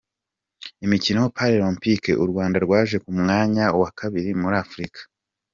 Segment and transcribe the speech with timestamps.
[0.85, 4.99] Imikino Paralempike uRwanda rwaje ku mwanya wa kabiri muri Afurika